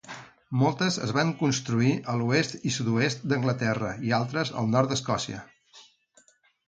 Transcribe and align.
Moltes 0.59 0.95
es 1.07 1.11
van 1.17 1.33
construir 1.41 1.91
a 2.13 2.15
l'oest 2.21 2.57
i 2.69 2.73
sud-oest 2.77 3.27
d'Anglaterra 3.33 3.93
i 4.09 4.17
altres 4.21 4.53
al 4.63 4.73
nord 4.77 4.95
d'Escòcia. 4.95 5.45